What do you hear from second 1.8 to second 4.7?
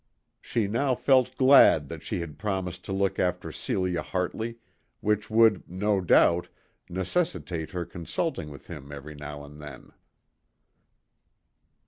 that she had promised to look after Celia Hartley,